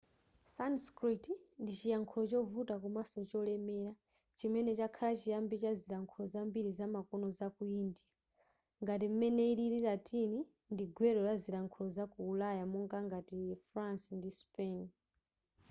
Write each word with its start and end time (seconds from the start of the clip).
sanskrit 0.55 1.25
ndi 1.61 1.71
chiyankhulo 1.79 2.25
chovuta 2.31 2.75
komanso 2.83 3.19
cholemela 3.29 3.91
chimene 4.37 4.71
chakhala 4.79 5.13
chiyambi 5.21 5.55
cha 5.63 5.71
zilankhulo 5.81 6.25
zambiri 6.33 6.71
zamakono 6.79 7.27
zaku 7.39 7.63
india 7.81 8.05
ngati 8.81 9.05
m'mene 9.11 9.43
ilili 9.53 9.79
latin 9.87 10.31
ndi 10.73 10.83
gwero 10.95 11.19
la 11.27 11.35
zilankhulo 11.43 11.87
zaku 11.97 12.17
ulaya 12.31 12.63
monga 12.73 12.97
ngati 13.07 13.37
france 13.67 14.07
ndi 14.17 14.29
spain 14.39 14.79